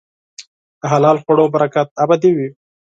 [0.79, 2.49] د حلال خوړو برکت ابدي وي.